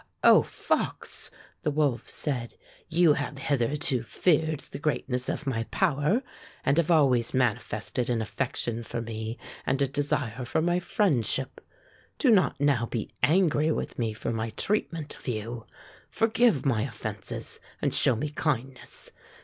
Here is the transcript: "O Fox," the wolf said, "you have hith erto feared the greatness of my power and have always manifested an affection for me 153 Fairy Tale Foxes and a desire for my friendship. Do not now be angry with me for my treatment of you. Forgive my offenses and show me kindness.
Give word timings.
"O 0.23 0.41
Fox," 0.41 1.29
the 1.61 1.69
wolf 1.69 2.09
said, 2.09 2.55
"you 2.89 3.13
have 3.13 3.37
hith 3.37 3.61
erto 3.61 4.03
feared 4.03 4.61
the 4.61 4.79
greatness 4.79 5.29
of 5.29 5.45
my 5.45 5.65
power 5.65 6.23
and 6.65 6.77
have 6.77 6.89
always 6.89 7.35
manifested 7.35 8.09
an 8.09 8.19
affection 8.19 8.81
for 8.81 8.99
me 8.99 9.37
153 9.65 9.69
Fairy 9.69 9.69
Tale 9.69 9.69
Foxes 9.69 9.69
and 9.69 9.81
a 9.83 9.93
desire 10.35 10.45
for 10.51 10.61
my 10.63 10.79
friendship. 10.79 11.61
Do 12.17 12.31
not 12.31 12.59
now 12.59 12.87
be 12.87 13.11
angry 13.21 13.71
with 13.71 13.99
me 13.99 14.13
for 14.13 14.31
my 14.31 14.49
treatment 14.49 15.15
of 15.15 15.27
you. 15.27 15.67
Forgive 16.09 16.65
my 16.65 16.81
offenses 16.81 17.59
and 17.79 17.93
show 17.93 18.15
me 18.15 18.29
kindness. 18.29 19.11